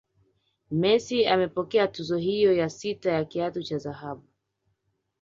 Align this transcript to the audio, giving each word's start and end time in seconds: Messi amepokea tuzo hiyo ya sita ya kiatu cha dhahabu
Messi 0.71 1.25
amepokea 1.25 1.87
tuzo 1.87 2.17
hiyo 2.17 2.53
ya 2.53 2.69
sita 2.69 3.11
ya 3.11 3.25
kiatu 3.25 3.63
cha 3.63 3.77
dhahabu 3.77 4.23